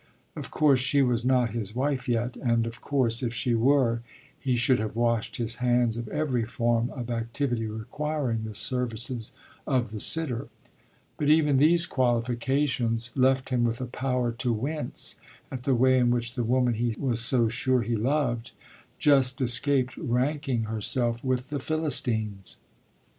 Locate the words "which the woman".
16.09-16.73